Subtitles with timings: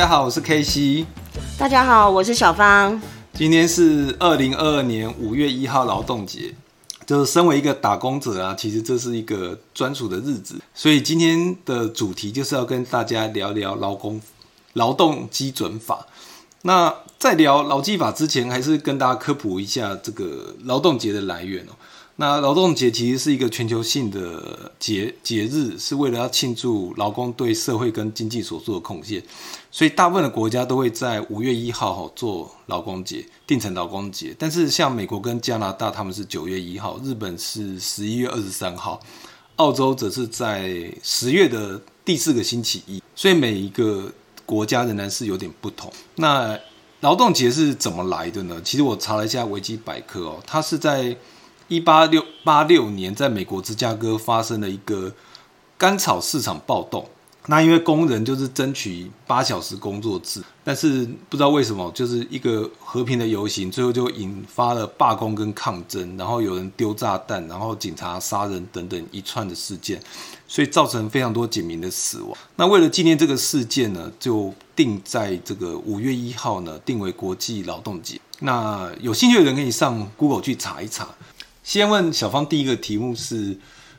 [0.00, 1.06] 家好，我是 K C。
[1.56, 3.00] 大家好，我是小芳。
[3.32, 6.52] 今天是二零二二年五月一号劳动节，
[7.06, 14.20] 就是身为一个打工者啊，其实这是一个专属的日子，所以今天的主题就是要跟大家聊聊劳工
[14.72, 16.04] 劳动基准法。
[16.62, 21.72] 那在聊劳基法之前，还是跟大家科普一下这个劳动节的来源哦。
[22.16, 29.20] 那劳动节其实是一个全球性的节节日，是为了要庆祝劳工对社会跟经济所做的贡献，
[29.72, 34.32] 所以大部分的国家都会在五月一号做劳工节，定成劳工节。
[34.38, 39.00] 但是像美国跟加拿大他们是九月一号，日本是十一月二十三号，
[39.56, 44.12] 澳洲则是在十月的第四个星期一，所以每一个
[44.46, 45.92] 国家仍然是有点不同。
[46.14, 46.56] 那
[47.00, 48.62] 劳动节是怎么来的呢？
[48.62, 51.16] 其实我查了一下维基百科哦，它是在。
[51.68, 55.12] 一八六八六年，在美国芝加哥发生了一个
[55.78, 57.08] 甘草市场暴动。
[57.46, 70.00] 那因为工人就是争取八小时工作制，但是不知道为什么，就是一个和平的游行，最后就引发了罢工跟抗争，然后有人丢炸弹，然后警察杀人等等一串的事件，
[70.48, 72.34] 所以造成非常多警民的死亡。
[72.56, 78.18] 那为了纪念这个事件呢，就定在这个五月一号呢，定为国际劳动节。
[78.38, 81.06] 那有兴趣的人可以上 Google 去查一查。
[81.64, 83.56] 先问小芳，第一个题目是，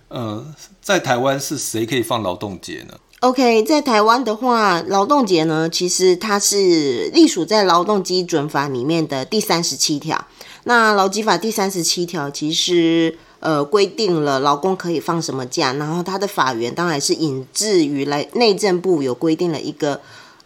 [0.08, 0.46] 呃，
[0.82, 10.28] 在台湾是谁可以放劳动节呢？OK，在台湾的话，劳动节呢，其实它是隶属在劳动基准法里面的第三十七条。
[10.66, 20.00] 那劳基法第三十七条其实呃规定了劳工可以放什么假，然后它的法源当然是引自于来内政部有规定了一个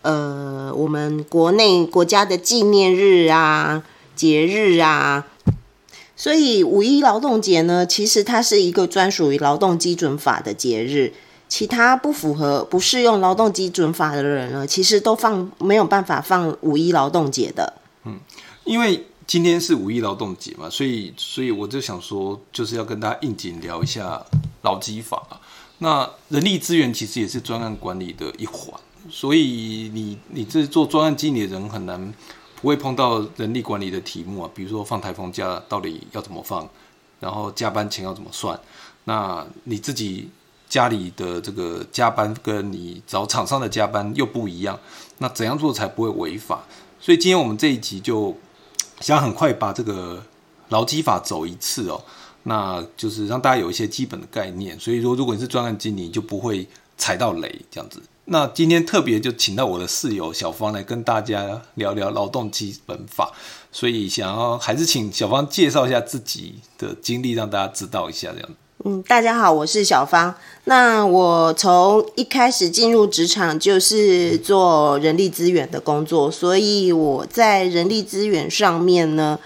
[0.03, 3.83] 呃我们国内国家的纪念日啊、
[4.15, 5.27] 节日啊。
[6.19, 11.13] 所以五一劳动节呢，其实它是一个专属于劳动基准法的节日，
[11.47, 17.71] 其他不符合、不适用劳动基准法的人呢，其实都放没有办法放五一劳动节的。
[18.03, 18.19] 嗯，
[18.65, 24.21] 因为今天是五一劳动节嘛，所以所以我就想说，就是要跟大家应景聊一下
[24.63, 25.25] 劳基法。
[25.77, 28.77] 那人力资源其实也是专案管理的一环，
[29.09, 32.13] 所以你你这做专案经理的人很难。
[32.61, 36.67] 不会碰到人力管理的题目啊，比如说放台风假到底要怎么放，
[37.19, 38.59] 然后加班钱要怎么算？
[39.05, 40.29] 那你自己
[40.67, 44.77] 家里的这个加班跟你找厂商的加班又不一样，
[45.19, 46.63] 那怎样做才不会违法？
[46.99, 48.35] 所以今天我们这一集就
[48.99, 50.21] 想很快把这个
[50.67, 52.03] 劳基法走一次哦，
[52.43, 54.77] 那就是让大家有一些基本的概念。
[54.77, 58.01] 所以说，如果你是专案经理，就不会踩到雷这样子。
[58.31, 63.31] 那今天特别就请到我的室友小芳来跟大家聊聊劳动基本法，
[63.71, 68.49] 所以想要还是请小芳介绍一下自己的经历，让大家知道一下这样。
[68.85, 70.35] 嗯，大家好，我是小芳。
[70.65, 79.39] 那我从一开始进入职场就是做人力资源的工作，所以我在人力资源上面呢，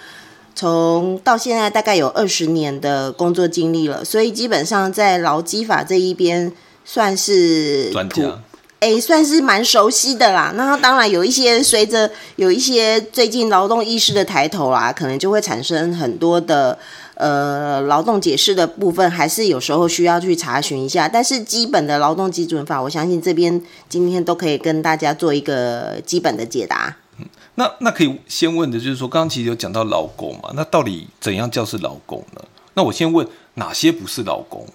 [0.54, 6.52] 从到现在大概有二十年的工作经历了，所以基本上在劳基法这一边
[6.84, 8.42] 算是专家。
[8.84, 10.52] 哎，算是蛮熟悉的啦。
[10.56, 16.78] 那当然有一些随着有一些最近劳动意识的抬头啦，可能就会产生很多的
[17.16, 21.08] 呃劳动解释的部分，还是有时候需要去查询一下。
[21.08, 26.94] 但是基本的劳动基准法，我相信这边今天都可以跟大家做一个基本的解答。
[27.18, 32.42] 嗯，那那可以先问的就是说，刚刚其实有讲到劳工嘛，那到底怎样叫是劳工呢？
[32.74, 34.68] 那我先问哪些不是劳工？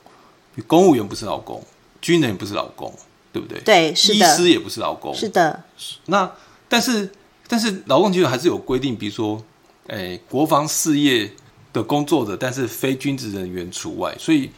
[0.67, 1.63] 公务员不是劳工，
[2.01, 2.91] 军人不是劳工。
[3.33, 3.61] 对不对？
[3.61, 4.35] 对，是的。
[4.35, 5.65] 医师也不是劳工，是的。
[6.07, 6.31] 那
[6.69, 7.11] 但是
[7.47, 9.43] 但是劳动基准还是有规定，比如说，
[9.87, 11.31] 诶，国防事业
[11.73, 14.15] 的工作者，但是非军职人员除外。
[14.19, 14.51] 所以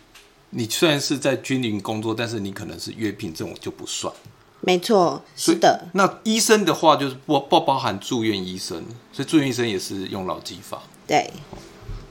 [0.51, 4.13] 你虽然是在军营工作，但是你可能是约聘，这种就不算。
[4.63, 5.89] 没错，是的。
[5.95, 10.83] 那医生的话，就是不不包含住院医生，所以住院医生也是用劳基法。
[11.07, 11.31] 对。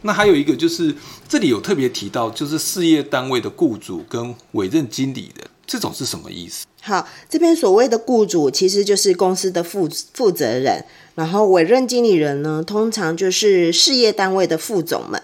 [0.02, 0.96] 那还有一个就是
[1.28, 5.46] 这里有特别提到，就是事业单位的雇主跟委任经理的。
[5.70, 6.66] 这种是什么意思？
[6.82, 10.84] 好，这边所谓的雇主其实就是公司的负负责人，
[11.14, 15.22] 然后委任经理人呢，通常就是事业单位的副总们。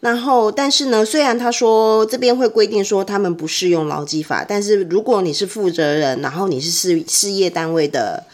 [0.00, 8.24] 然后，但是呢，虽然他说这边会规定说他们不适用劳基法，但是如果你是负责人，然后你是事事业单位的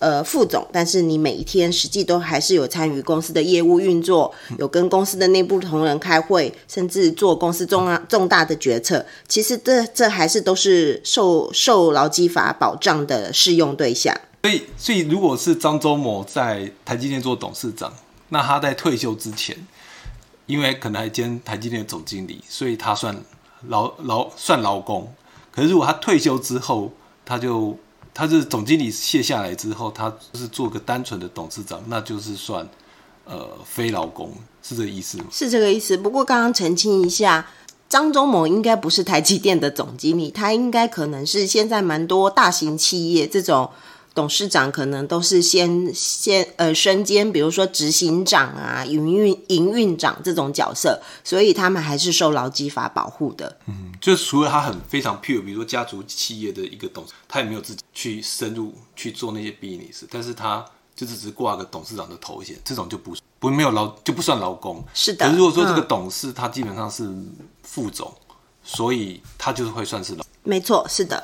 [0.00, 14.12] 呃副总，但是你每一天实际都还是有参与公司的业务运作，有跟公司的内部同仁开会，甚至做公司重大重大的决策，其实这这还是都是受受劳基法保障的适用对象。
[14.42, 17.92] 所以，所以如果是张周某在台积电做董事长，
[18.30, 19.56] 那他在退休之前。
[20.46, 23.16] 因为可能还兼台积电的总经理，所以他算
[23.68, 25.14] 劳劳算劳工。
[25.52, 26.90] 可是如果他退休之后，
[27.24, 27.78] 他就
[28.12, 32.68] 他是总经理卸下来之后，他是做个单纯的董事长，那就是算
[33.24, 35.24] 呃非劳工，是这个意思吗？
[35.30, 35.96] 是这个意思。
[35.96, 37.48] 不过刚刚澄清一下，
[37.88, 43.70] 张忠谋应该不是台积电的总经理，他应该可能是现在蛮多大型企业这种。
[44.12, 53.56] 董事长可能都是先先呃身兼，比如说执行长啊、营运营运长这种角色，所以他们还是受劳基法保护的。
[53.66, 60.64] 嗯，就除了他很非常 pure，比如说家族企业的一个董事，他也没有自己去深入去做那些 business，但是他
[60.96, 64.84] 就只是挂个董事长的头衔，这种就不不没有劳就不算劳工。
[64.92, 65.26] 是的。
[65.26, 67.08] 可如果说这个董事他基本上是
[67.62, 68.12] 副总，
[68.62, 70.24] 所以他就是会算是劳。
[70.42, 71.22] 没错，是的。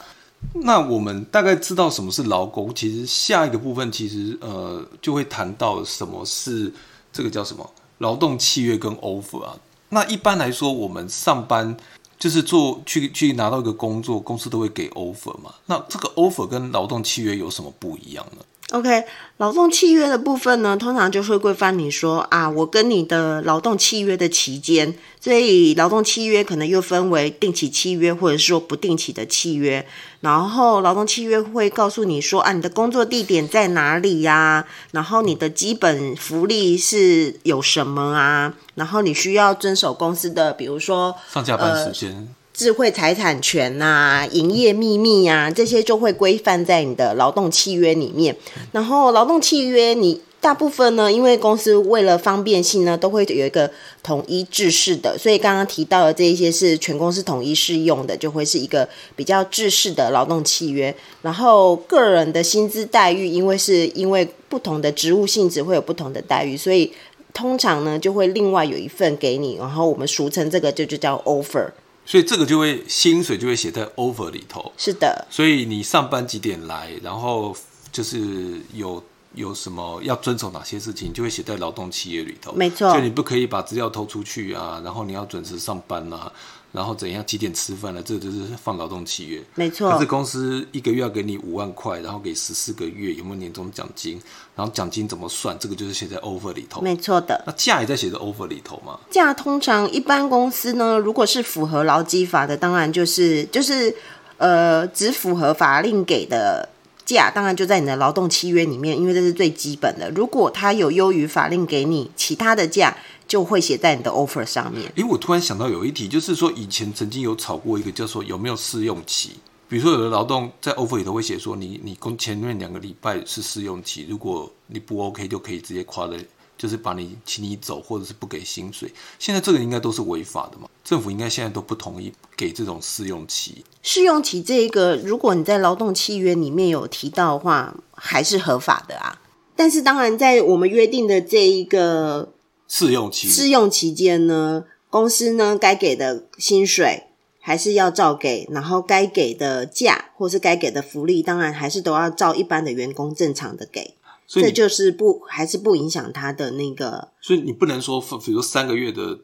[0.55, 6.73] 那我们大概知道什么是劳工，其实下一个部分其实呃就会谈到什么是
[7.13, 9.57] 这个叫什么劳动契约跟 offer 啊。
[9.91, 11.77] 那一般来说，我们上班
[12.19, 15.55] 就是做去去拿到一个工作，公司都会给 offer 嘛。
[15.67, 19.05] 那这个 offer 跟劳动契约有什么不一样呢？OK，
[19.37, 29.87] 劳动契约的部分呢，通常就会规范你说啊，我跟你的劳动契约的期间，所以劳动契约可能又分为定期契约或者是说不定期的契约。
[30.21, 34.67] 然后劳动契约会告诉你说啊，你的工作地点在哪里呀？
[34.91, 38.53] 然后你的基本福利是有什么啊？
[38.75, 42.35] 然后你需要遵守公司的，比如说上下班时间。
[42.57, 48.35] 智慧财产权呐、营业秘密呀，这些就会规范在你的劳动契约里面。
[48.73, 53.71] 然后劳动契约，你大部分呢，因为公司为了方便性呢，都会有一个
[54.03, 60.95] 统一制式的，所以刚刚提到的这一些是全公司统一适用的，就会是一个比较制式的劳动契约。
[61.21, 66.91] 然后个人的薪资待遇，因为是因为不同的职务性质会有不同的待遇，所以
[67.35, 71.67] 通常呢就会另外有一份给你，然后我们俗称这个就就叫 offer。
[72.07, 74.73] 所以这个就会薪水就会写在 offer 里头。
[74.79, 75.27] 是的。
[75.29, 77.55] 所以你上班几点来，然后
[77.91, 79.03] 就是有
[79.35, 82.53] 有什么要遵守哪些事情，就会写在劳动契约里头。
[82.53, 82.93] 没错。
[82.95, 86.33] 就你不可以把资料偷出去啊，然后你要准时上班啊。
[86.77, 88.03] 然后怎样几点吃饭了？
[88.03, 89.91] 这就是放劳动契约，没错。
[89.93, 94.21] 可是公司一个月要给你五万块，然后给十四个月，有没有年终奖金？
[94.55, 95.57] 然后奖金怎么算？
[95.59, 96.83] 这个就是写在 offer 里头。
[96.83, 97.43] 没错的。
[97.47, 99.01] 那价也在写在 offer 里头吗？
[99.11, 103.97] 价通常一般公司呢，如果是符合劳基法的，当然就是就是
[104.37, 106.69] 呃，只符合法令给的
[107.07, 110.11] 价，当然就在你的劳动契约里面，因为这是最基本的。
[110.11, 112.95] 如果它有优于法令给你其他的价。
[113.27, 114.93] 就会写在你的 offer 上面。
[114.97, 119.33] 因为我突然想到有一题，就是说以前曾经有炒过一个，叫做有没有试用期。
[119.69, 126.17] 比如说有的劳动在 offer 里头会写说，你你工前面两个礼拜是试用期，如果你不 OK 就可以直接夸的，
[126.57, 128.89] 就是把你请你走，或者是不给薪水。
[129.19, 130.69] 现在这个应该都是违法的嘛？
[130.85, 133.65] 政府应该现在都不同意给这种试用期。
[133.83, 139.21] 试用期这一个，如果你在劳动契约里面有提到的话，还是合法的啊。
[139.57, 142.33] 但是当然，在我们约定的这一个。
[142.69, 147.05] 试用期试用期间呢，公司呢该给的薪水
[147.41, 153.95] 还是要照给，然后该给的假或是该给的福利，当然还是都要照一般的员工正常的给。
[154.27, 157.13] 所以这就是不还是不影响他的那个。
[157.21, 159.21] 所以你不能说，比如说三个月的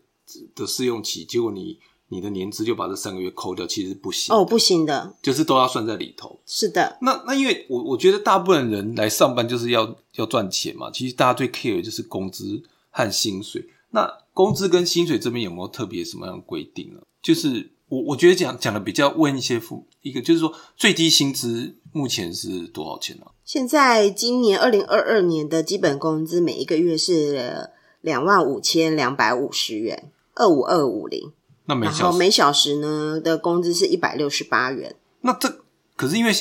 [0.55, 1.77] 的试用期，结果你
[2.11, 6.39] 你的年资就把这三个月扣掉，其实不行哦，不行的，就是都要算在里头。
[6.47, 12.63] 是的，那那因为我我觉得大部分人来上班就是要要赚钱嘛，其实大家最 care 就是工资。
[12.93, 17.01] 和薪水，那工资跟薪水这边有没有特别什么样的规定呢？
[17.21, 23.27] 就是我我觉得讲讲的比较问一些父一个，就是说最低薪资目前是多少钱呢？
[23.45, 27.71] 现在今年二零二二年的基本工资每一个月是
[28.01, 31.33] 两万五千两百五十元，二五二五零。
[31.67, 34.97] 那每小时每小时呢的工资是一百六十八元。
[35.21, 35.63] 那这
[35.97, 36.33] 可是因为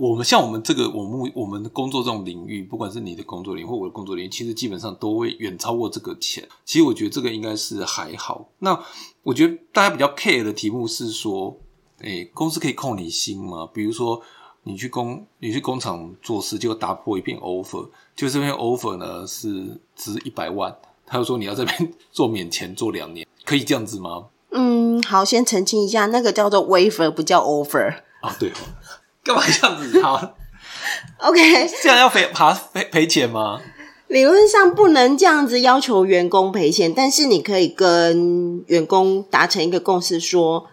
[0.00, 6.48] 我们像我们这个，我们我们的工作这种领域，不管是你的工作领域或我的工作领域，其实基本上都会远超过这个钱。
[6.64, 8.48] 其实我觉得这个应该是还好。
[8.60, 8.82] 那
[9.22, 11.54] 我觉得大家比较 care 的题目是说，
[11.98, 13.68] 诶，公司可以扣你薪吗？
[13.74, 14.18] 比如说
[14.62, 24.28] 你去工你去工厂做事，就打破一片 offer，就这篇 offer 呢是值一百万，他就说你要这边 做免钱做两年，可以这样子吗？
[24.52, 28.00] 嗯，好，先澄清一下，那个叫做 waiver，不叫 offer。
[28.22, 28.54] 啊，对哦，
[29.30, 30.02] 干嘛这样子？
[30.02, 30.34] 好
[31.18, 33.60] ，OK，这样要赔赔赔赔钱吗？
[34.08, 40.66] 理论上不能这样子要求员工赔钱，但是你可以跟员工达成一个共识说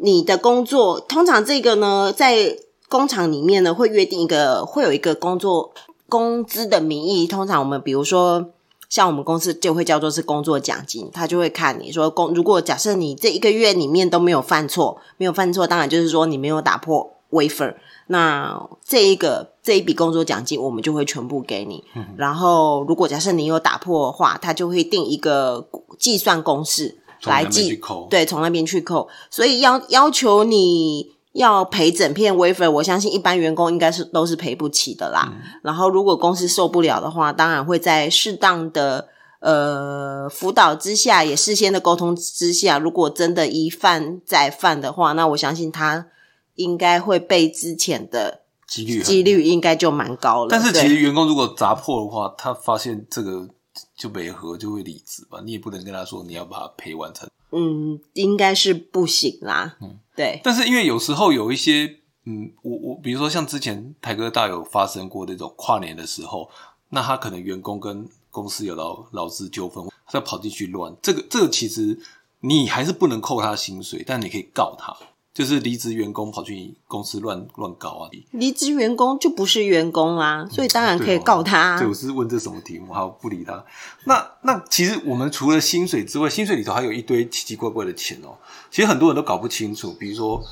[0.00, 2.56] 你的工作通常这个呢，在
[2.88, 5.72] 工厂里面呢会约定一个，会有一个工作
[6.08, 7.26] 工资的名义。
[7.26, 8.50] 通常我们比如说，
[8.88, 17.74] 像我们公司就会叫做是工作奖金，他就会看你说工，如果假设你这一个月里面都没有犯错，没有犯错，当然就是说你没有打破 wafer，
[18.06, 21.84] 那这一个这一笔工作奖金我们就会全部给你。
[22.16, 25.68] 然后如果假设你有打破的话，他就会定一个
[25.98, 26.98] 计算公式。
[27.24, 35.30] 来计扣对，从那边去扣，所以要要求你要赔整片 wafer，我相信一般员工应该是都是赔不起的啦。
[35.62, 39.08] 然后如果公司受不了的话，当然会在适当的
[39.40, 46.06] 呃辅导之下，也事先的沟通之下，如果真的一犯再犯的话，那我相信他
[46.54, 50.48] 应该会被之前的几率很几率应该就蛮高了。
[50.50, 53.48] 但是其对实员工如果砸破的话，他发现这个
[53.96, 55.40] 就没合，就会离职吧。
[55.44, 57.28] 你也不能跟他说你要把它赔完成。
[57.52, 59.76] 嗯，应该是不行啦。
[59.80, 66.48] 嗯，对，但是因为有时候有一些，嗯，我我比如说像之前台哥大有发生过那种跨年的时候，
[66.90, 71.98] 那他可能员工跟公司有劳劳资纠纷，他跑进去乱，这个这个其实
[72.38, 74.96] 你还是不能扣他薪水，但你可以告他，
[75.32, 78.10] 就是离职员工跑去公司乱乱搞啊。
[78.32, 81.78] 离职员工就不是员工啊，所以当然可以告他啊。
[81.78, 83.64] 对，我是问这什么题目，好不理他。
[84.04, 88.36] 那那其实我们除了薪水之外，薪水里头还有一堆奇奇怪怪的钱哦。
[88.70, 90.42] 其实很多人都搞不清楚，比如说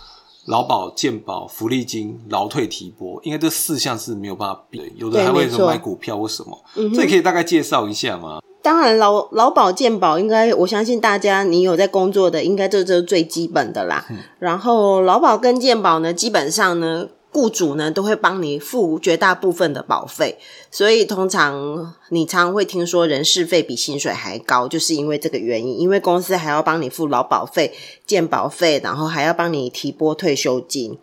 [0.46, 4.88] 劳保、健保、福利金、劳退提拨，应该这四项是没有办法比的。
[4.96, 8.40] 有的还会没错什么买股票或什么，这可以大概介绍一下吗？
[8.60, 14.04] 当然劳劳保健保应该，我相信大家你有在工作的，应该这这是最基本的啦。
[14.38, 20.38] 然后劳保跟健保呢，基本上呢，雇主呢都会帮你付绝大部分的保费，
[20.70, 27.72] 所以通常你常会听说人事费比薪水还高，就是因为这个原因，因为公司还要帮你付劳保费、
[28.06, 30.98] 健保费，然后还要帮你提拨退休金。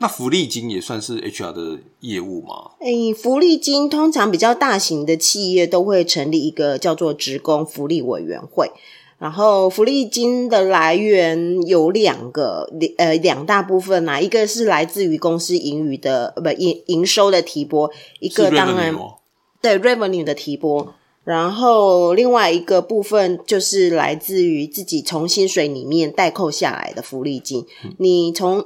[0.00, 2.70] 那福利金也算是 HR 的业务吗？
[2.80, 8.70] 诶，福利金通常比较大型的企业都会成立一个叫做职工福利委员会，
[9.18, 17.90] 然后福利金的来源有两个，呃，两大部分啦、一个是来自于公司盈余的，呃不营营收的提拨，
[18.20, 18.96] 一个当然
[19.60, 27.66] 对 revenue 的提拨，然后另外一个部分就是来自于自己从薪水里面代扣下来的福利金。
[27.98, 28.64] 你从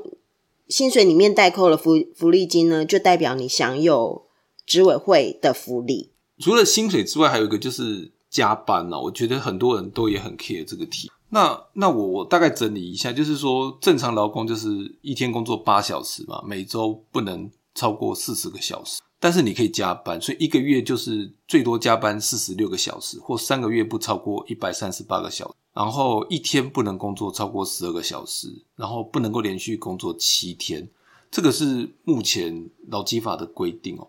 [0.69, 4.27] 薪水里面代扣了福福利金呢，就代表你享有
[4.67, 6.13] 执委会的福利。
[6.39, 11.11] 除了薪水之外，还有一个就是加班呢、我觉得很多人都也很 care 这个题。
[11.31, 14.69] 那那我我大概整理一下，就是说正常劳工就是
[15.03, 25.55] 一天工作八小时嘛，每周不能超过四十个小时，但是你可以加班，所以一个月就是最多加班四十六个小时，或三个月不超过一百三十八个小时。
[25.73, 30.87] 然后一天不能工作超过十二个小时，然后不能够连续工作七天，
[31.31, 34.07] 这个是目前劳基法的规定哦。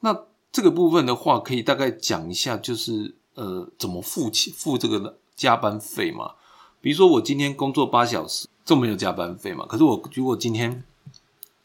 [0.00, 0.14] 那
[0.52, 6.32] 这个部分的话，可以大概讲一下，就是呃，怎么付钱付这个加班费嘛？
[6.82, 9.64] 比如说我今天工作八小时，这没有加班费嘛？
[9.64, 10.84] 可是我如果今天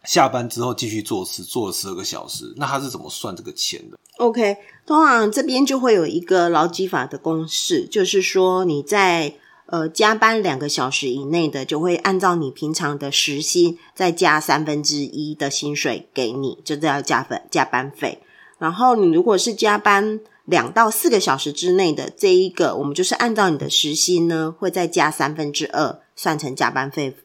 [0.06, 9.36] 下班之后继续做事，做了十二个小时，那他是怎么算这个钱的？OK，通常这边就会有一个劳基法的公式，就是说你在
[9.68, 18.20] 呃加班两个小时以内的，就会按照你平常的时薪再加三分之一的薪水给你，就这要加分加班费。
[18.60, 27.16] 然后你如果是加班两到四个小时之内的这一个，我们就是按照你的时薪呢，会再加三分之二，算成加班费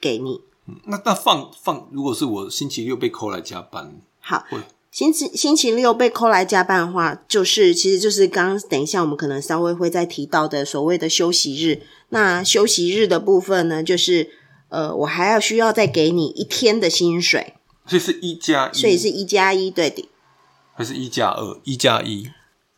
[0.00, 0.40] 给你。
[0.84, 4.58] 那那放放，如果是我星期六被扣来加班，好会，
[4.90, 11.82] 星期星期六被扣来加班的话，就是其实就是刚刚等一下我们可能稍微会再提到的所谓的休息日。
[12.10, 14.30] 那休息日的部分呢，就是
[14.68, 17.54] 呃，我还要需要再给你一天的薪水，
[17.86, 20.08] 所以是一加一，所以是一加一对的。
[20.74, 21.60] 还是一加二？
[21.64, 22.28] 一加一，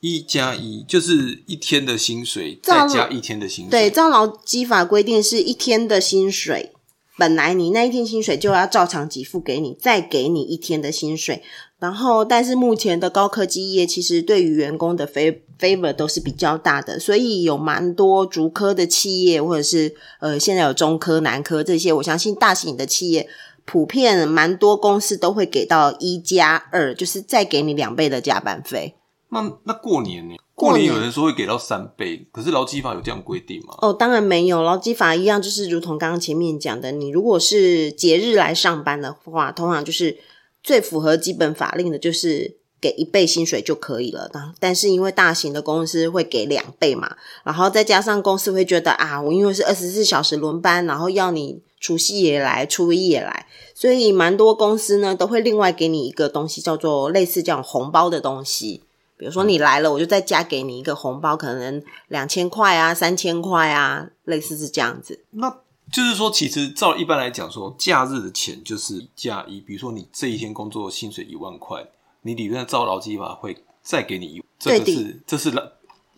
[0.00, 3.70] 一加一就是一天的薪水再加一天的薪水。
[3.70, 6.73] 对，照劳基法规定是一天的薪水，
[7.16, 11.42] 本来你那一天薪水就要照常给付给你，再给你一天的薪水。
[11.78, 23.28] 然后，但是目前的高科技业其实对于员工的 favor 都是比较大的，所以有蛮多竹科的企业，或者是呃，现在有中科、南科这些，我相信大型的企业
[23.66, 28.94] 普遍蛮多公司都会给到一加二，就是再给你两倍的加班费。
[29.28, 30.35] 那那过年呢？
[30.54, 33.75] 过年有人说会给到三倍，可是劳基法有这样规定吗？
[33.82, 40.18] 哦，当然没有，劳基法一样，就是如同刚刚前面讲的，你如果是节日来上班的话，通常就是。
[40.66, 58.83] 最符合基本法令的就是给一倍薪水就可以了，但但是因为大型的公司会给两倍嘛，然后再加上公司会觉得啊，我因为是二十四小时轮班，然后要你除夕也来，初一也来，所以蛮多公司呢都会另外给你一个东西，叫做类似这样红包的东西，
[59.24, 65.24] 比如说你来了，我就再加给你一个红包，可能两千块啊，三千块啊，类似是这样子。
[65.30, 65.48] 那
[65.90, 69.62] 就是说，其实照一般来讲，说假日的钱就是加一。
[69.62, 71.82] 比如说，你这一天工作薪水一万块，
[72.20, 75.50] 你理论照劳基法会再给你一，这个是这是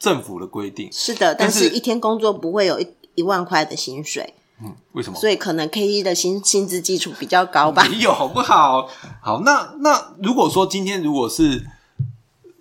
[0.00, 0.88] 政府的规定。
[0.90, 4.34] 是的，但是一天工作不会有一一万块的薪水。
[4.60, 5.20] 嗯，为什么？
[5.20, 7.86] 所以可能 K 一的薪薪资基础比较高吧？
[7.88, 8.88] 没有，好不好？
[9.22, 11.64] 好，那那如果说今天如果是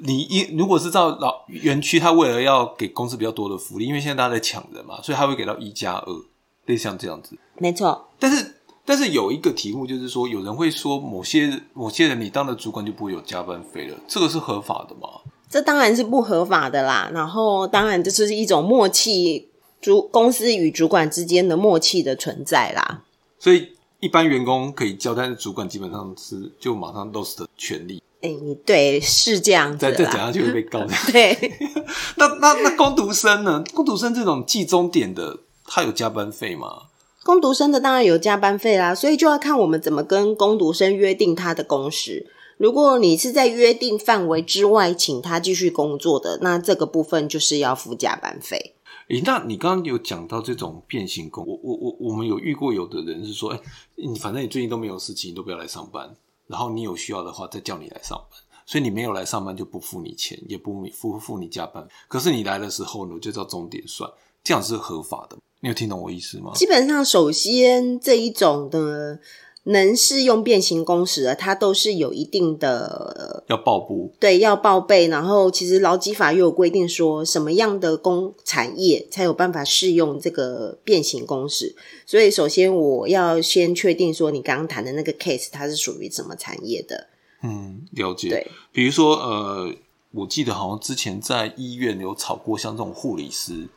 [0.06, 6.26] 你一如果是照老园区，他为了要给公司比较多的福利，因为现在大家在抢人嘛，所以他会给到一加二。
[6.68, 8.08] 类似像这样子，没错。
[8.18, 15.08] 但是，但是有一个题目就是说，有人会说，某些某些人你当了主管就不会有加班费了，这个是合法的吗？
[15.48, 17.12] 这当然是不合法的啦。
[17.14, 23.04] 然后，当然这是一种默契，主公司与主管之间的默契的存在啦。
[23.38, 23.68] 所以，
[24.00, 28.02] 一般员工可以交，但是主管基本上是就马上 lose 的权利。
[28.26, 29.78] 哎，对，是这样子。
[29.78, 30.94] 再再讲下去会被告的。
[31.12, 31.38] 对。
[32.18, 33.64] 那那那工读生呢？
[33.74, 35.40] 工读生这种计钟点的。
[35.68, 36.84] 他有加班费吗？
[37.24, 42.28] 工读生的当然有加班费啦，所以就要看我们怎么跟工读生约定他的工时。
[42.58, 48.76] 如果你是在约定范围之外，请他继续工作的，那这个部分就是要付加班费。
[49.10, 53.60] 诶，那你刚刚有讲到这种变形工，我我我我们有遇过有的人是说，哎，
[53.96, 56.16] 你反正你最近都没有事情，你都不要来上班，
[56.48, 61.88] 然后你有需要的话再叫你来上班，所以你没有来上班就不付你钱，也不付付你加班。
[62.08, 64.10] 可是你来的时候呢，就照钟点算，
[64.44, 65.38] 这样是合法的。
[65.62, 66.52] 你有听懂我意思吗？
[66.54, 69.20] 基本上，首先这一种的
[69.68, 75.08] 能适用变形工时的，它都是有一定的要报补，对，要报备。
[75.08, 81.76] 然后，其实劳基法又有规定说，什么样的工产业才有办法适用这个变形工时。
[82.06, 87.08] 所以，首先我要先确定说，你刚刚谈的那个 case，它是属于什么产业的？
[87.42, 88.30] 嗯，了解。
[88.30, 89.74] 对，比如说，呃，
[90.12, 93.68] 我记得好像之前在医院有炒过，像这种护理师。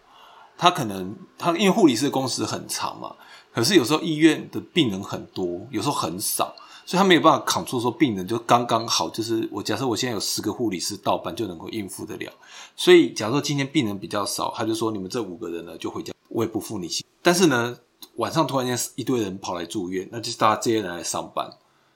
[0.60, 3.14] 他可能他因为护理师的工时很长嘛，
[3.52, 6.54] 可是有时候医院的病人很多，有时候很少，
[6.86, 12.32] 所以他没有办法扛住说病人就刚刚好，就是我假设我现在有十个护理师倒班就能够应付得了。
[12.76, 17.04] 所以假如说今天病人比较少，他就说你们这五个人呢就回家，我也不付你钱。
[17.20, 17.76] 但是呢，
[18.16, 21.50] 晚上突然间一堆人跑来住院，那就是大家这些人来上班，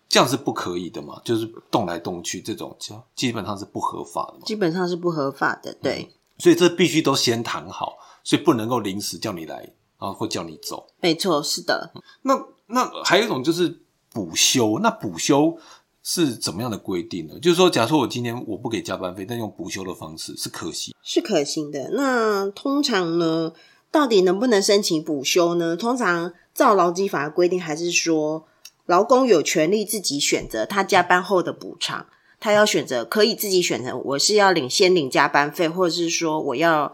[0.09, 1.21] 这样是不可以的嘛？
[1.25, 4.45] 就是动来动去这种，就基本上是不合法的嘛？
[4.45, 6.11] 基本上是不合法的，对。
[6.39, 7.97] 所以这必须都先谈好。
[8.25, 9.69] 所以不能够临时叫你来，
[10.03, 10.89] 然后或叫你走。
[11.01, 11.93] 没错，是的。
[12.23, 12.35] 那
[12.67, 15.57] 那还有一种就是补休，那补休
[16.03, 17.39] 是怎么样的规定呢？
[17.39, 21.91] 就是说，假如说我今天我不给加班费，但用补休的方式是可行，是可行的。
[21.93, 23.53] 那通常呢，
[23.93, 25.77] 到底能不能申请补休呢？
[25.77, 28.45] 通常照劳基法规定，还是说
[28.87, 32.07] 劳工有权利自己选择他加班后的补偿，
[32.41, 36.93] 他要选择可以自己选择，我是要领先领加班费，或者是说我要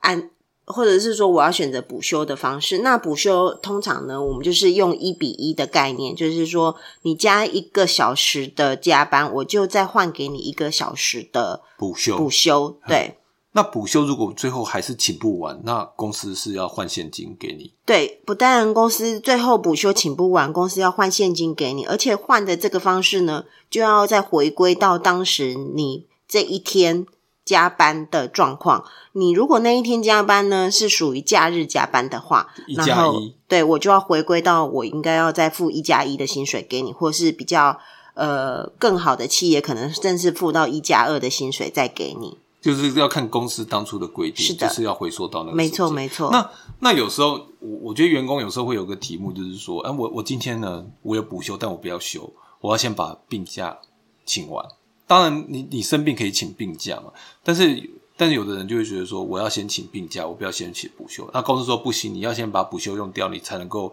[0.00, 0.28] 按。
[0.72, 12.16] 或者是说我要选择补休的方式，那补休通常呢，我们就是用一比一的概念，就是说你加一个小时的加班，我就再换给你一个小时的补休。
[12.16, 13.16] 补休，对。
[13.52, 17.72] 那补休如果最后还是请不完，那公司是要换现金给你。
[17.84, 27.06] 对，不但公司最后补休请不完，公司要换现金给你，而且换的这个方式呢，就要再回归到当时你这一天。
[27.50, 28.84] 加班的状况，
[29.14, 37.80] 你如果那一天加班呢是属于假日加班的话，然后对我就要回归到我应该要再付一加一的薪水给你，或是比较
[38.14, 46.30] 呃更好的企业可能甚至付到一加二的薪水再给你，就是要看公司当初的规定，是就是要回溯到那个没错没错。
[46.30, 53.78] 那那有时候我我觉得员工有时候会有个题目，就是说，哎，我我今天呢我有补休，但我不要休，我要先把病假
[54.24, 54.64] 请完。
[55.10, 61.28] 当然，你你生病可以请病假嘛，但是但是有的人就会觉得说，我要先请病假，我不要先请补休。
[61.34, 63.92] 那公司说不行，你要先把补休用掉，你才能够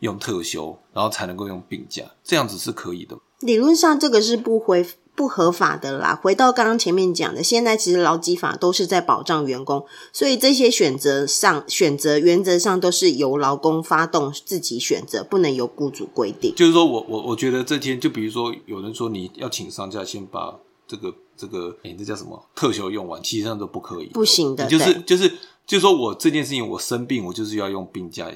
[0.00, 3.16] 用特休，然后才能够用病假，这样子是可以的。
[3.40, 4.86] 理论上，这个是不回
[5.18, 6.16] 不合法的啦。
[6.22, 16.54] 回到刚刚前面讲的，现在其实劳基法都是在保障员工，所以这些选择上选择原则上都是由劳工发动自己选择，不能由雇主规定。
[16.54, 20.54] 就是说我我我觉得这天，就比如说有人说你要请商假，先把
[20.86, 24.68] 这个这个，哎，这叫什么特休用完，其实上都不可以，不行的。
[24.68, 25.28] 就是就是
[25.66, 28.30] 就是说我这件事情我生病，我就是要用病假。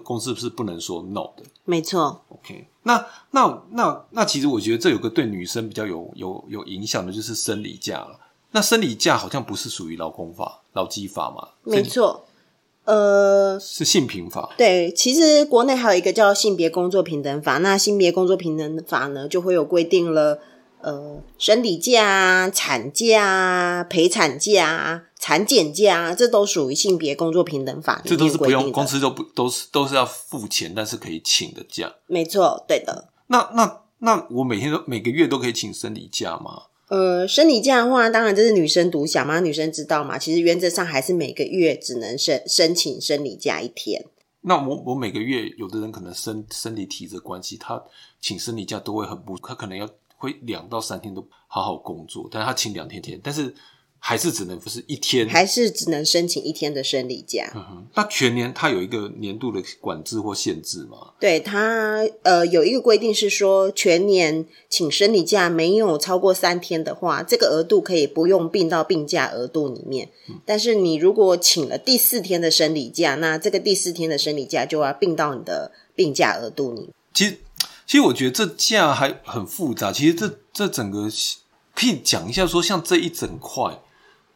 [0.00, 2.20] 公司是不能说 no 的，没错。
[2.28, 8.18] OK，那那那那，其实我觉得这有个对女生比较有有有影响的，就是生理假了。
[8.50, 11.48] 那生理假好像不是属于劳工法、劳基法嘛？
[11.62, 12.24] 没错，
[12.84, 14.54] 呃，是性平法。
[14.58, 17.58] 对，其实国内还有一个叫性别工作平等法。
[17.58, 20.40] 那性别工作平等法呢，就会有规定了。
[20.80, 28.00] 呃，生理假、产假、陪产假、产检假，这都属于性别工作平等法。
[28.04, 31.92] 这都是不用公司都不都是都是要付钱，但是可以请的假。
[32.06, 33.08] 没错，对的。
[33.26, 36.62] 那那那我每天都每个月都可以请生理假吗？
[36.86, 40.16] 呃，生理假的话，当然这是女生独享嘛，女生知道嘛。
[40.16, 44.06] 其实原则上还是每个月只能申申请生理假一天。
[44.42, 47.82] 那我我每个月有的人可能身身体体质关系，他
[48.20, 49.90] 请生理假都会很不，他可能要。
[50.18, 53.54] 会两到三天都好好工作，但是他请两天天，但是
[54.00, 57.50] 还是只能不是一天，还是只能申请一天的生理假。
[57.94, 61.14] 那全年他有一个年度的管制或限制吗？
[61.18, 70.10] 对他呃有一个规定是说，全年请生理假没有超过三天的话，这个额度可以不用并到病假额度里面。
[70.44, 76.90] 但是你如果请了第四天的生理假，那这个第四天的生理假就要并到你的病假额度里。
[77.14, 77.38] 其实。
[77.88, 79.90] 其实我觉得这价还很复杂。
[79.90, 81.08] 其实这这整个
[81.74, 83.80] 可以讲一下，说像这一整块，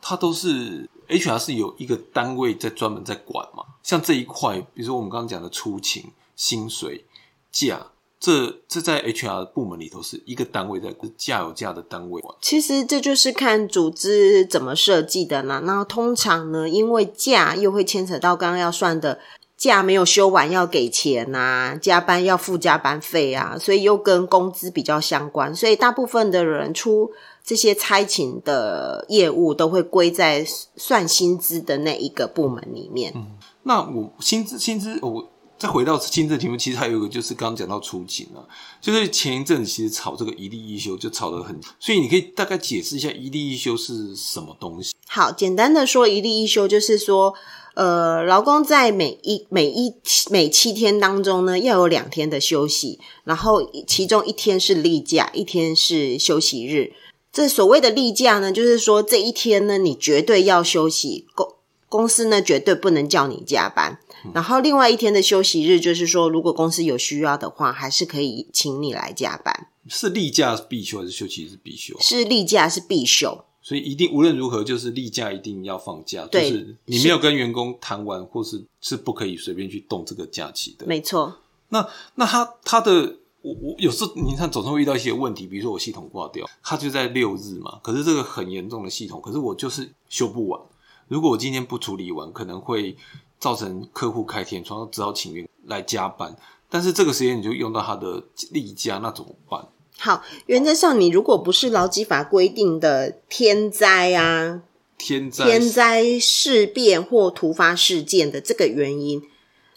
[0.01, 3.63] 它都是 HR 是有一个单位在专门在管嘛。
[3.83, 6.03] 像这一块，比如说我们刚刚讲的出勤、
[6.35, 7.05] 薪水、
[7.51, 7.89] 价，
[8.19, 12.35] 这这在 HR 部门里头是一个单位在价有价的单位管。
[12.41, 15.61] 其实这就是看组织怎么设计的呢。
[15.67, 19.21] 那通常呢，因为价又会牵扯到刚刚要算的。
[19.63, 27.13] 假没有休完要给钱呐，加班要付加班费啊，所以又跟工资比较相关，所以大部分的人出
[27.45, 30.45] 这些差勤的业务都会归在
[30.77, 33.13] 算薪资的那一个部门里面。
[33.15, 38.43] 嗯，那我薪资薪资，我再回到薪资题目，其实还有一个就是刚刚讲到出勤啊，
[38.81, 44.93] 就是前一阵子其实炒这个一例一休就炒得很，所以你可以大概解释一下一例一休是什么东西？
[45.07, 47.33] 好，简单的说，一例一休就是说。
[47.75, 49.95] 呃，劳工在每一每一
[50.31, 56.93] 每七天当中呢，要有两天的休息，然后其中一天是例假，一天是休息日。
[57.33, 61.49] 这所谓的例假呢，就是说这一天呢，你绝对要休息，公
[61.89, 63.99] 公司呢绝对不能叫你加班。
[64.35, 69.69] 然后另外一天的休息日，就是说如果公司有需要的话，还是可以请你来加班。
[69.89, 71.97] 是例假必休还是休息是必休？
[71.99, 73.45] 是例假是必休。
[73.63, 80.85] 所以一定无论如何，就是例假一定要放假，就是你没有跟员工谈完，或是是不可以随便去动这个假期的。
[80.87, 81.37] 没错。
[81.69, 90.61] 那那他他的我我有时候你看总是会遇到一些问题，比如说我系统挂掉，他就在六日嘛，可是这个很严重的系统，可是我就是修不完。
[91.09, 92.97] 如果我今天不处理完，可能会
[93.39, 96.37] 造成客户开天窗，只好请员来加班。
[96.69, 99.67] 但是这个时间你就用到他的例假，那怎么办？
[100.05, 104.63] 好，原则上，你如果不是劳基法规定的天灾啊、
[104.99, 109.23] 天灾、天灾事变或突发事件的这个原因，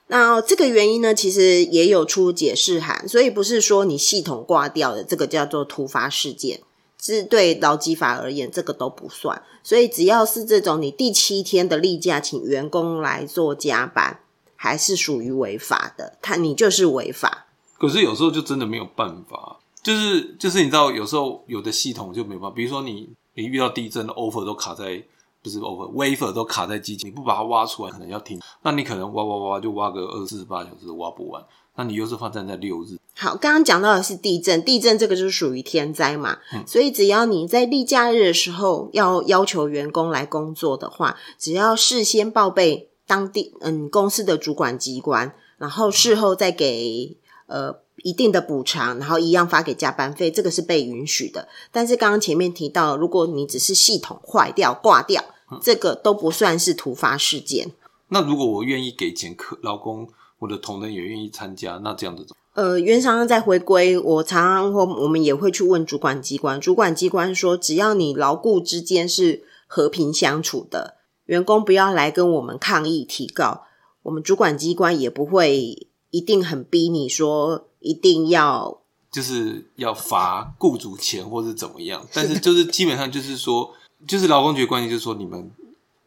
[0.08, 6.60] 那这个原因呢，其实也有出解释函，所以不是说你系统挂掉的这个叫做突发事件，
[7.00, 9.44] 是对劳基法而言，这个都不算。
[9.62, 14.22] 所以只要是这种你第七天的例假，请员工来做加班，
[14.56, 17.46] 还是属于违法的，他你就是违法。
[17.78, 19.60] 可是有时候就真的没有办法。
[19.86, 25.04] 就是就是你知道，有时候有的系统就没办法，比如说你你遇到地震，offer 都卡在
[25.44, 31.46] 不是 offer，wafer 都卡在机器，你不把它挖出来，可能要停，那你可能挖挖挖就挖个二四十八小时挖不完，
[31.76, 32.98] 那你又是发生在六日。
[33.14, 47.85] 好，刚刚讲到的是地震，地震这个就是属于天灾嘛，所以只要你在例假日的时候要要求员工来工作的话，只要事先报备当地嗯公司的主管机关，然后事后再给呃。
[48.06, 51.48] 一定的补偿，然后一样发给加班费，这个是被允许的。
[51.72, 55.24] 但是刚刚前面提到，如果你只是系统坏掉挂掉，
[55.60, 57.72] 这个都不算是突发事件。
[58.10, 73.64] 那如果我愿意给钱，客劳工，我的同仁也愿意参加，那这样子呃，原商在回归，我常常或我们也会去问主管机关，主管机关说，只要你劳雇之间是和平相处的，员工不要来跟我们抗议提告，
[74.04, 77.68] 我们主管机关也不会一定很逼你说。
[77.86, 83.72] 一定要就是要罚雇主钱或者怎么样，但是就是基本上就是说，
[84.08, 85.52] 就是劳工局关系就是说你们，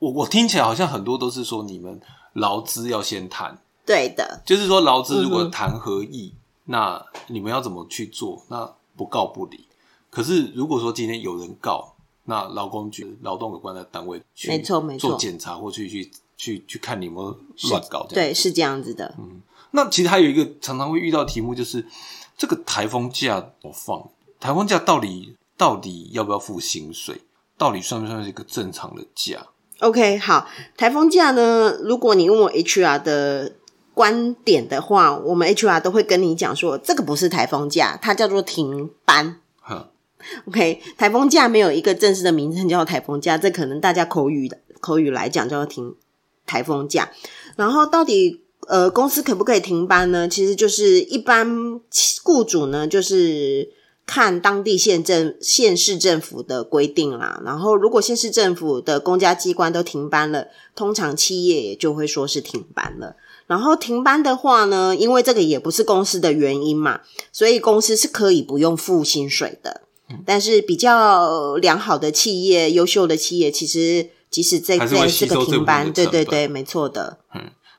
[0.01, 2.01] 我我听起来好像很多都是说你们
[2.35, 8.45] 劳资要先谈，对的，就是说劳资如果谈合意，那你们要怎么去做？
[8.49, 9.65] 那不告不理。
[10.11, 17.39] 可是如果说今天有人告，那劳工局、劳动有关的单位去没错没错做检查或去去去去看你有没有
[17.71, 18.07] 乱搞。
[18.11, 19.15] 对，是这样子的。
[19.73, 21.85] 那其实还有一个常常会遇到题目，就是
[22.37, 24.09] 这个台风假怎么放？
[24.41, 27.23] 台风假到底到底要不要付薪水？
[27.57, 29.45] 到底算不算是一个正常的假
[29.81, 31.77] ？OK，好，台风假呢？
[31.83, 33.53] 如果你问我 HR 的
[33.95, 39.41] 观点的话，我们 HR 都会跟你讲说，这个不是台风假，它叫做停班。
[39.61, 39.89] 哼
[40.47, 45.97] ，OK，台风假没有一个正式的名称叫台风假，这可能大家口语的口语来讲叫做停
[46.47, 47.11] 台风假。
[47.57, 50.29] 然后到底呃公司可不可以停班呢？
[50.29, 51.81] 其实就是一般
[52.23, 53.71] 雇主呢就是
[54.07, 57.43] 看当地县政县市政府的规定啦。
[57.45, 63.17] 然后如果县市政府的公家机关都停班了，通常企业也就会说是停班了。
[63.47, 67.01] 然后停班的话呢，因为这个也不是公司的原因嘛，
[67.33, 69.83] 所以公司是可以不用付薪水的。
[70.25, 77.19] 但是比较良好的企业、优秀的企业，其实即使在这这个停班，对对对，没错的。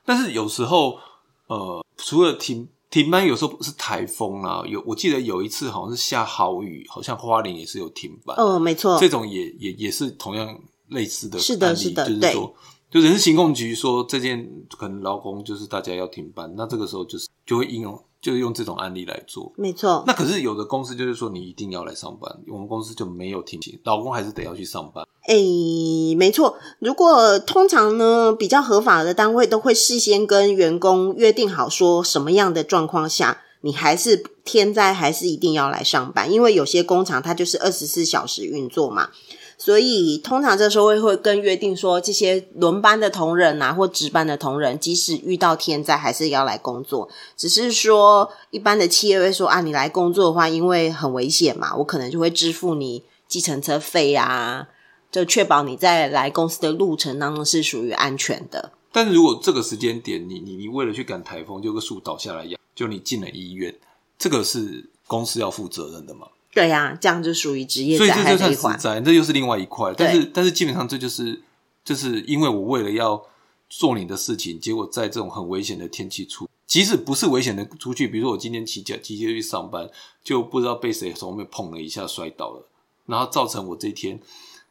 [0.09, 0.97] 但是有时候，
[1.45, 4.63] 呃，除了停停班，有时候是台风啊。
[4.65, 8.35] 有我记得有一次好像是下好雨，好像花莲也是有停班。
[8.35, 12.55] 哦，没错这，种也也也是同样类似的是的案例是的就是说，
[12.89, 19.53] 就人事行控局说这件可能劳工就是大家要停班，那这个时候就是就会应用，就是用这种案例来做。
[19.55, 20.03] 没错。
[20.05, 25.07] 那可是有的公司就是说你一定要来上班，我们公司就没有停薪，老公还是得要去上班。
[25.27, 26.57] 诶，没错。
[26.79, 39.09] 如果通常呢，比较合法的单位都会事先跟员工约定好，说什么样的状况下，你还是天灾还是一定要来上班，因为有些工厂它就是二十四小时运作嘛。
[39.69, 47.07] 所以通常这时候会会跟约定说，这些轮班的同仁啊，或值班的同仁，即使遇到天灾，还是要来工作。
[47.37, 54.69] 只是说，一般的企业会说啊，你来工作的话，因为很危险嘛，我可能就会支付你计程车费啊，
[55.11, 58.71] 就确保你在来公司的路程当中是属于安全的。
[58.91, 63.75] 但是如果这个时间点，你你你为了去赶台风，就个树倒下来一样，就你进了医院，
[64.17, 66.25] 这个是公司要负责任的嘛？
[66.53, 68.79] 对呀、这样就属于职业灾所以这就害的一环。
[68.79, 69.93] 算实灾，这又是另外一块。
[69.95, 71.41] 但是但是基本上这就是
[71.83, 73.23] 就是因为我为了要
[73.69, 79.87] 做你的事情，结果在这种很危险的天气出，即使不是危险的出去，比如说我今天骑脚骑车去上班，
[80.23, 82.67] 就不知道被谁从后面碰了一下摔倒了，
[83.05, 84.19] 然后造成我这一天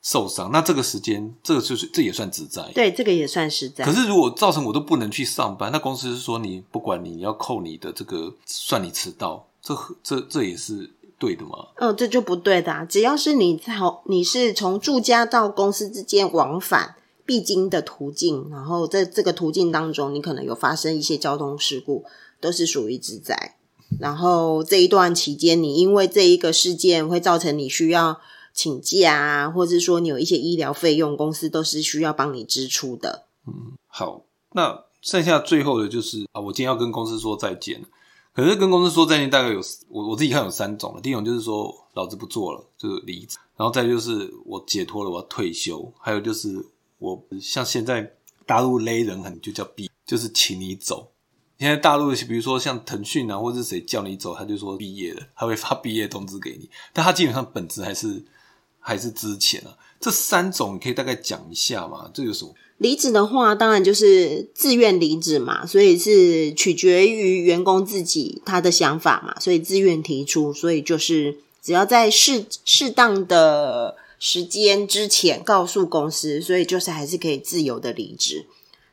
[0.02, 0.50] 受伤。
[0.52, 2.68] 那这个时间，这个就是这也算职灾。
[2.74, 3.92] 对，这个也算是在可。
[3.92, 11.68] 是如果造成我都不能去上班，那公司是说你不管你，你要扣你的这个算你迟到，这这这也是对的吗？
[11.76, 12.85] 嗯，这就不对的、啊。
[12.85, 16.94] 只要是你从你是从住家到公司之间往返
[17.26, 22.04] 必经的途径，然后在这个途径当中，你可能有发生一些交通事故，
[22.40, 23.57] 都是属于职灾。
[23.98, 28.20] 然后这一段期间，你因为这一个事件会造成你需要
[28.52, 33.24] 请假啊，或者说你有一些医疗费用，公司都是需要帮你支出的。
[33.46, 37.83] 嗯好，那剩下最后的就是啊，我今天要跟公司说再见。
[38.38, 41.01] 可是跟公司说再见，大概有我我自己看有三种了。
[41.01, 46.64] 第一种就是说老子不做了，就是离职；然后再就是我解脱了，我要退休；还有就是
[46.98, 48.14] 我像现在
[48.46, 51.11] 大陆勒人很就叫毕，就是请你走。
[51.59, 58.24] 现在大陆比如说像腾讯啊，或者是谁叫你走，他就说毕业了，他会发毕业通知给你，但他基本上本质还是
[58.79, 59.77] 还是之前啊。
[59.98, 62.09] 这三种你可以大概讲一下吗？
[62.14, 62.55] 这有什么？
[62.78, 78.46] 离职的话，当然就是自愿离职嘛，所以是取决于员工自己他的想法嘛，所以自愿提出，所以就是只要在适适当的时间之前告诉公司，所以就是还是可以自由的离职。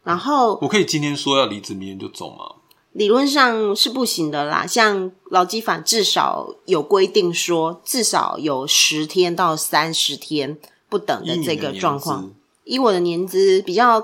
[0.03, 2.55] 然后我可以今天说要离职，明天就走吗？
[2.93, 10.57] 理论上是不行的啦，像劳基法至少有规定说，至少有十天到三十天
[10.89, 12.31] 不等的这个状况。
[12.65, 14.01] 以我的年资比较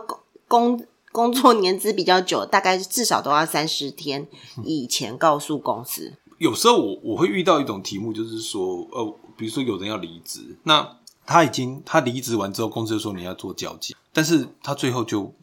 [0.48, 4.28] 工工作年资比较久，大概至少都要三十天
[4.64, 6.14] 以前告诉公司。
[6.38, 15.34] 有时候我我会遇到一种题目，就是说，呃，比如说有人要离职，那他已经他离职完之后，公司就说你要做交接，但是他最后就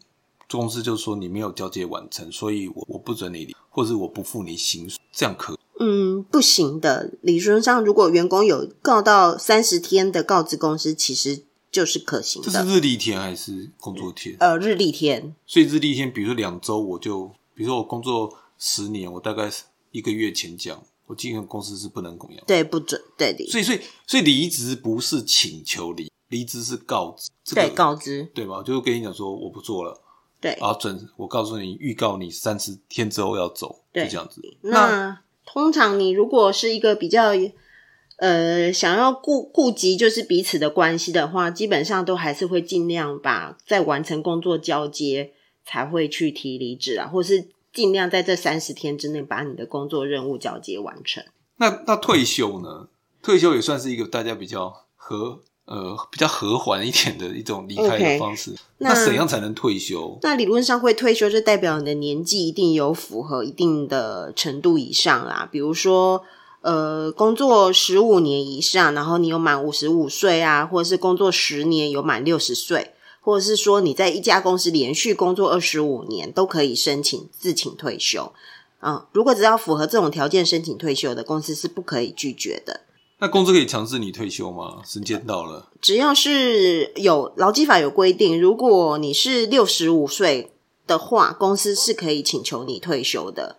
[0.51, 7.13] 公司就说你没有交接完成，所以我我不准你离，或者我不付你薪水，这样可以嗯，不行的。
[7.21, 12.51] 理论上，如果员工有告到三十天的告知公司，其实就是可行的。
[12.51, 14.37] 这是日历天还是工作天？
[14.41, 19.51] 呃，日历天，所以日历天，比如说两周，我就比如说我工作十年，我大概
[19.91, 22.45] 一个月前讲，我进入公司是不能供养。
[22.47, 28.63] 对，不准对的，所以，所以，所以离职不是请求离，离职是告知，这个对告知，对吧？
[28.63, 30.01] 就是跟你讲说我不做了，
[30.41, 30.53] 对。
[30.55, 34.43] 啊，准我告诉你，预告你三十天之后要走，就对这样子。
[34.63, 37.33] 那通常你如果是一个比较
[38.19, 45.33] 呃想要顾顾及就是彼此的关系的话，基本上都还是会尽量把在完成工作交接
[45.65, 51.25] 才会去提离职啊，或是尽量在这三十天之内把你的工作任务交接完成。
[51.57, 52.89] 那那退休呢？
[53.21, 58.55] 退休也算是一个大家比较和呃比较和缓一点的一种离开的方式。
[58.79, 60.19] 那那怎样才能退休？
[60.23, 65.49] 那理论上会退休，就代表你的年纪一定有符合一定的程度以上啦。
[65.51, 66.23] 比如说，
[66.69, 78.33] 呃，工作十五年以上，然后你有满五十五岁啊，或者是工作十年有满六十岁，或者是说你在一家公司连续工作二十五年，都可以申请自请退休。
[78.81, 82.83] 啊、如果只要符合这种条件申请退休的公司是不可以拒绝的。
[83.19, 84.83] 那公司可以强制你退休吗？
[84.85, 90.53] 时间到了，只要是有劳基法有规定，如果你是六十五岁
[90.87, 93.57] 的话，公司是可以请求你退休的。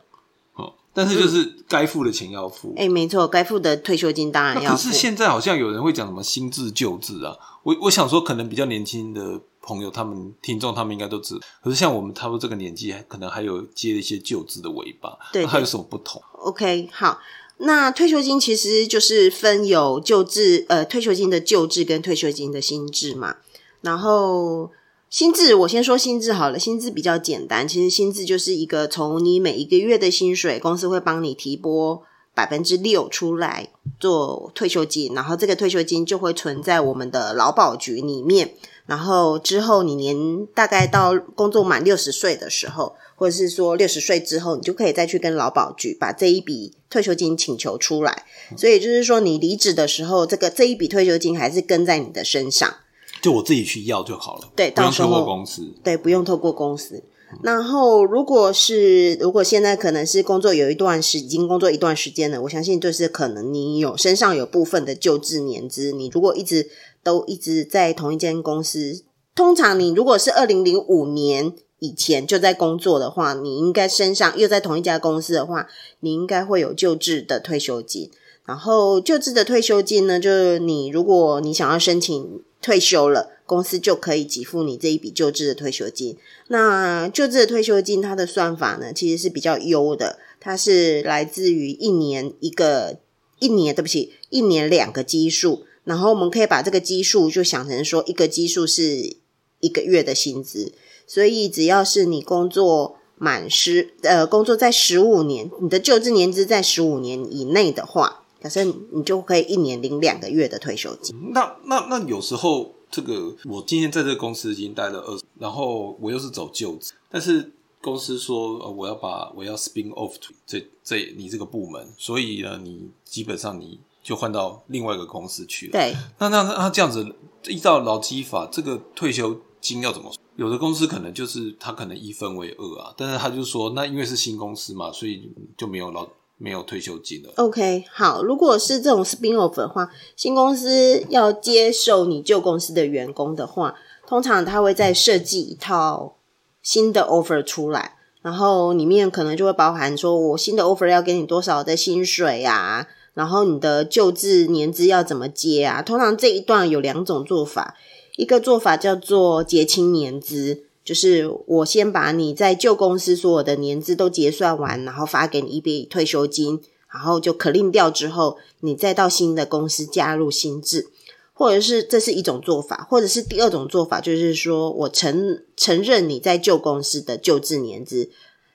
[0.99, 2.73] 哦，但是就是该付的钱要付。
[2.77, 4.75] 哎、没错，该付的退休金当然要付。
[4.75, 11.39] 可是现在好像有人会讲什么新制旧制啊，我我想说，可能比较年轻的朋友，他们听众他们应该都知。
[11.63, 17.19] 可是像我们差不多这个年纪，可能还有接一些旧制的尾巴，对那还有什么不同？OK，好，
[17.57, 23.35] 那退休金其实就是分有旧制，呃，退休金的旧制跟退休金的新制嘛。
[23.81, 24.69] 然后
[25.09, 32.03] 薪资，我先说薪资好了，薪资比较简单，其实薪资就是一个从你每一个月的薪水，公司会帮你提拨
[32.35, 33.69] 百分之六出来
[33.99, 38.53] 做退休金，然后这个退休金就会存在我们的劳保局里面。
[38.85, 48.25] 然后之后，你年大概到工作满六十岁的时候，或者是说六十岁之后，你就可以再去跟劳保局把这一笔退休金请求出来。
[48.55, 52.77] 所以就是说，你离职的时候，这个这一笔退休金还是跟在你的身上，
[53.21, 55.73] 就我自己去要就好了，对不用透过公司。
[55.83, 57.03] 对，不用透过公司。
[57.43, 66.67] 然后，如果是如果现在可能是工作有一段时已经工作一段时间了，我相信就是可能你有身上有部分的旧制年资，你如果一直
[67.03, 69.03] 都一直在同一间公司，
[69.35, 75.67] 通常你如果是二零零五年以前就在工作的话，你应该身上又在同一家公司的话，
[75.99, 78.09] 你应该会有旧制的退休金。
[78.45, 86.17] 然后旧制的退休金呢，就是你如果你想要申请退休了，公司就可以给付你这一笔就职的退休金。
[86.47, 92.99] 那就职的退休金它的算法呢，其实是比较优的，它是来自于一年一个
[93.39, 99.15] 一年，对不起，一年两个基数，然后我们可以把这个基数就想成说一个基数是
[99.61, 100.73] 一个月的薪资，
[101.07, 111.31] 所以只要是你工作满十呃工作在十五年，你的就职年资在十五年以内的话，假设你就可以一年领两个月的退休金。
[111.33, 120.13] 那那那有时候这个我今天在这个公司已经待了二，然后我又是走旧职，但是公司说呃我要把我要 spin off
[120.45, 125.71] 这这你这个部门，所以呢你基本上你就换到另外一个公司去了。
[125.73, 127.15] 对，那那那这样子
[127.47, 130.19] 依照劳基法，这个退休金要怎么算？
[130.35, 136.07] 有的公司可能就是他可能一分为二啊，但是他就说那因为是新公司嘛，所以就没有劳
[136.39, 137.33] 没有退休金了。
[137.35, 143.75] OK，好，如果是这种 spin off 的话，新公司要接受你旧公司的员工的话，
[144.07, 146.15] 通常他会再设计一套
[146.63, 155.81] 新的 offer 出来，然后里面可能就会包含说我新的 offer 要给你多少的薪水呀、然后你的旧制年资要怎么接啊？
[155.81, 157.75] 通常这一段有两种做法，
[158.15, 166.59] 一个做法叫做结清年资，就是我先把你在旧公司所有的年资都结算完，然后发给你一笔退休金，
[166.91, 170.87] 然后就 clean 掉之后，你再到新的公司加入新制，
[171.31, 178.09] 或者是这是一种做法，或者是第二种做法，就是说我承承认你在旧公司的旧制年资，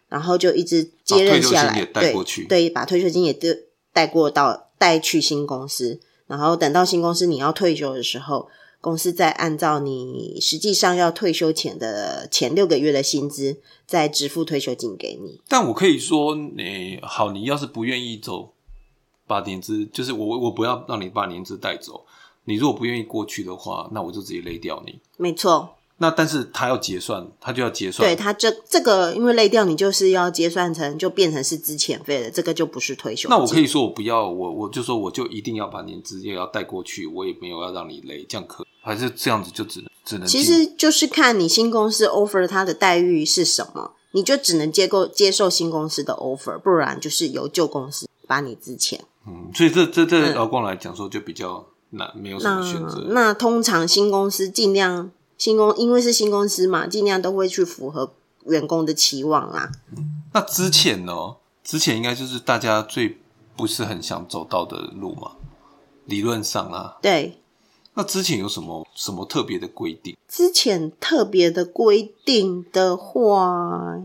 [0.09, 3.57] 然后就一直接任下来，退休金也带对过去对，把退休金也带
[3.93, 8.49] 带过到带去新公司，然后等到新公司你要退休的时候。
[8.85, 15.41] 公司再按照你实际上要退休前的前六个月的薪资，再支付退休金给你。
[15.49, 18.53] 但我可以说，你好，你要是不愿意走，
[19.27, 22.05] 把年资，就是我我不要让你把年资带走。
[22.45, 25.01] 你如果不愿意过去的话，那我就直接勒掉你。
[25.17, 28.07] 没错，那但是他要结算，他就要结算。
[28.07, 33.31] 对他这这个，因为累掉你就是要结算成就变成是资遣费了，这个就不是退休。
[33.31, 49.03] 那我可以说我不要，我我就说我就一定要把年资也要带过去，我也没有要让你累，这样可还是这样子就只能只能其进实就是看你新公司 offer 它的待遇是什么，你就只能接够接受新公司的 offer，不然就是由旧公司把你之前。
[49.27, 53.07] 嗯，所以这这这劳工来讲说就比较难，没有什么选择。
[53.09, 58.13] 那通常新公司尽量新公，因为是新公司嘛，尽量都会去符合
[58.45, 59.73] 员工的期望啦。
[60.35, 61.13] 那之前呢？
[61.65, 63.17] 之前应该就是大家最
[63.57, 65.31] 不是很想走到的路嘛，
[66.05, 66.99] 理论上啊。
[67.01, 67.41] 对。
[67.95, 70.17] 那之前有什么什么特别的规定？
[70.29, 73.99] 之前特别的规定的话，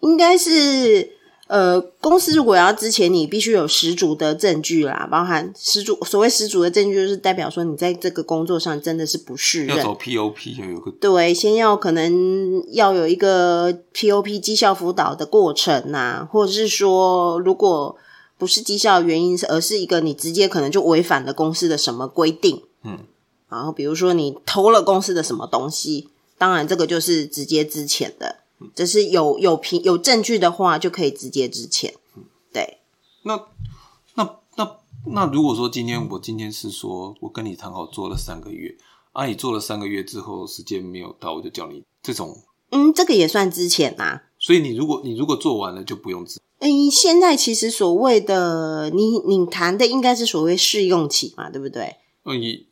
[0.00, 1.16] 应该是。
[1.48, 6.02] 呃，公司如果要之前，你必须有十足的证据啦，包含十足。
[6.02, 9.76] 所谓十足的证据，就是代表说你在这个工作上真的是不适任。
[9.76, 17.94] 要走 POP 就有个对，先要可能要有一个 POP 绩效辅导的过程呐，或者是说，如果
[18.38, 23.00] 不是绩效原因，而是一个你直接可能就违反了公司的什么规定，嗯，
[23.52, 28.38] 然后比如说你偷了公司的什么东西，当然这个就是直接之前的。
[28.74, 31.94] 这是有有凭有证据的话，就可以直接支钱。
[32.52, 32.78] 对。
[33.24, 33.36] 那
[34.14, 34.76] 那那
[35.06, 38.74] 那，如果说今天我今天是说我跟你谈好做了三个月，
[39.12, 42.38] 啊，你做了三个月之后时间没有到，我就叫你这种，
[42.70, 44.22] 嗯，这个也算之前呐。
[44.38, 46.40] 所以你如果你如果做完了就不用支。
[46.58, 51.96] 哎，现在其实所谓的你你谈的应该是所谓试用期嘛，对不对？
[52.24, 52.64] 嗯，也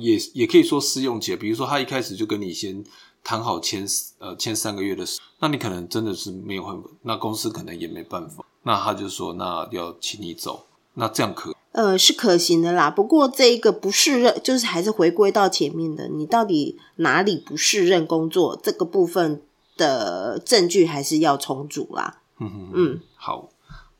[0.00, 2.84] 也也可以说试用期，比如说他一开始就跟你先。
[3.28, 3.84] 谈好签
[4.20, 10.64] 呃签三个月的事，那你可能真的是没有办法，那公司可能也没办法，那他就说那要请你走，
[10.94, 12.88] 那这样可呃是可行的啦。
[12.88, 19.42] 不过这一个不适任，就是还是回归到前面的，你到底哪里不适任工作这个部分
[19.76, 22.20] 的证据还是要重组啦。
[22.38, 23.50] 嗯嗯，好，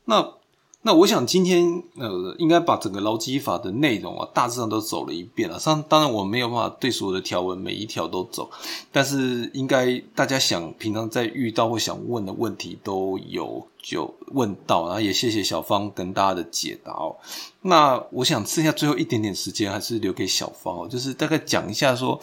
[0.05, 0.35] 那。
[0.87, 5.59] 那我想今天呃，应该把整个劳基法的内容啊，大致上都走了一遍了。
[5.59, 8.49] 上当然我没有办法对所有的条文每一条都走，
[8.89, 17.13] 但是应该大家想平常在遇到或想问的问题都有就问到，然后也谢谢小芳跟大家的解答哦。
[17.63, 22.17] 那我想剩下最后一点点时间，还是留给小芳哦，就是大概讲一下说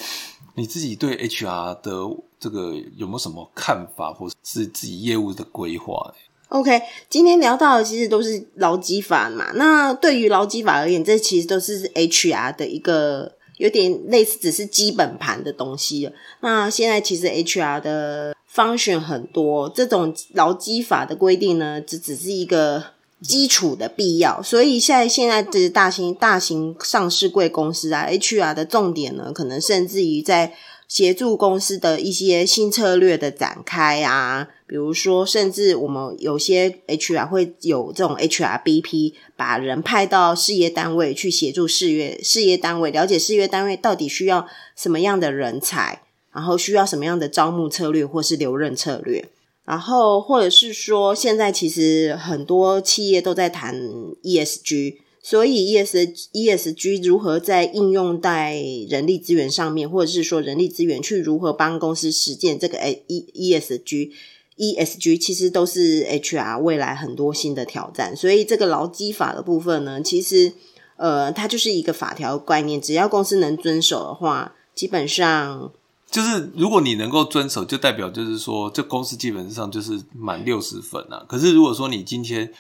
[0.55, 6.11] 你自己对 HR 的这个有没有什么看法，或是自己业务的规划
[6.49, 9.51] ？OK，今天聊到的其实都是劳基法嘛。
[9.55, 16.13] 那对于劳基法而言，这其实都是 HR 的一个有点类似，只是基本盘的东西了。
[16.41, 22.85] 那现在其实 HR 的方选很多，这种劳基法的规定呢，只只是一个
[23.21, 24.41] 基础的必要。
[24.41, 30.55] 所以现在现在这大型大型上市贵公司啊，HR 的重点呢，可能甚至于在。
[30.87, 49.25] 协助公司的一些新策略的展开啊，比如说，甚至我们有些 HR 会有这种 HRBP，把人派到事业单位去协助事业事业单位了解事业单位到底需要什么样的人才，然后需要什么样的招募策略或是留任策略，
[49.65, 53.75] 然后或者是说，现在其实很多企业都在谈
[54.23, 55.04] ESG。
[55.27, 64.13] 所以，E S E S G 如何在应用在人力资源上面，或者是说人力资源去如何帮公司实践这个 E E S G
[64.57, 68.15] E S G，其实都是 H R 未来很多新的挑战。
[68.15, 70.53] 所以，这个劳基法的部分呢，其实
[70.97, 75.73] 呃，它就是一个法条概念，只要公司能遵守的话，基本上
[76.11, 81.25] 就是如果你能够遵守，就代表就是说，这公司基本上就是满六十分啊。
[81.27, 82.53] 可是，如果说你今天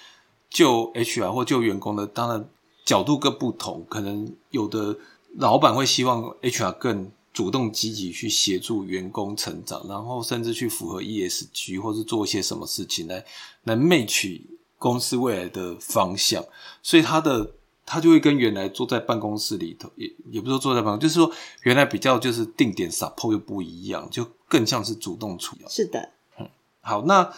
[0.55, 2.49] 就 H R 或就员工的，当然。
[2.87, 4.95] 角度各不同，可能有的
[5.39, 13.25] 老板会希望 HR 更主动积极去协助员工成长，然后甚至去符合 ESG 或是做一些什么事情来
[13.63, 14.39] 来 match
[14.79, 16.45] 公司未来的方向，
[16.83, 17.53] 所以他的
[17.87, 25.65] 他就会跟原来坐在办公室里头，也也不是说坐在办公室，就是说原来比较就是定点 support 又不一样，就更像是主动处理。
[25.71, 26.47] 是的，嗯，
[26.83, 27.33] 好，那。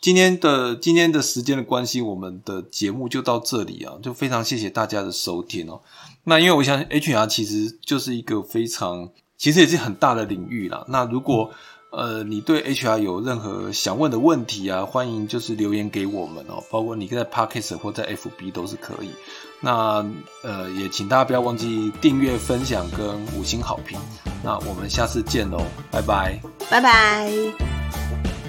[0.00, 5.80] 今天的今天的时间的关系，我们的节目就到这里啊，就非常谢谢大家的收听哦。
[6.24, 10.84] 那因为我想 HR 其实就是一个非常，其实也是很大的领域啦。
[10.88, 11.50] 那如果
[11.90, 19.10] 呃你对 HR 有任何想问的问题啊，欢迎就是留言给我们哦，包括你在 Podcast 或在 FB 都是可以。
[19.60, 20.02] 那
[20.42, 23.98] 呃也请大家不要忘记订阅、分享跟五星好评。
[24.42, 26.40] 那我们下次见喽，拜拜，
[26.70, 28.39] 拜拜。